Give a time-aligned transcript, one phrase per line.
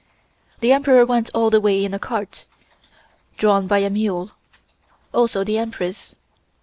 [0.61, 2.45] "The Emperor went all the way in a cart,
[3.37, 4.31] drawn by a mule,
[5.13, 6.15] also the Empress.